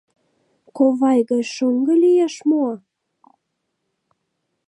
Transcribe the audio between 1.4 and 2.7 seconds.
шоҥго лиеш мо?